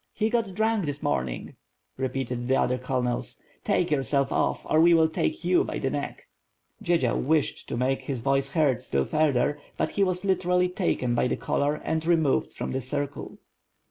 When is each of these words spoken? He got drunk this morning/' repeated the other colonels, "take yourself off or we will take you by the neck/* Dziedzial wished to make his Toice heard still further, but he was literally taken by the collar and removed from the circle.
He 0.13 0.31
got 0.31 0.55
drunk 0.55 0.87
this 0.87 1.03
morning/' 1.03 1.53
repeated 1.95 2.47
the 2.47 2.55
other 2.55 2.79
colonels, 2.79 3.39
"take 3.63 3.91
yourself 3.91 4.31
off 4.31 4.65
or 4.67 4.81
we 4.81 4.95
will 4.95 5.07
take 5.07 5.43
you 5.45 5.63
by 5.63 5.77
the 5.77 5.91
neck/* 5.91 6.25
Dziedzial 6.81 7.21
wished 7.21 7.69
to 7.69 7.77
make 7.77 8.01
his 8.01 8.23
Toice 8.23 8.49
heard 8.53 8.81
still 8.81 9.05
further, 9.05 9.59
but 9.77 9.91
he 9.91 10.03
was 10.03 10.25
literally 10.25 10.69
taken 10.69 11.13
by 11.13 11.27
the 11.27 11.37
collar 11.37 11.75
and 11.75 12.03
removed 12.03 12.51
from 12.53 12.71
the 12.71 12.81
circle. 12.81 13.37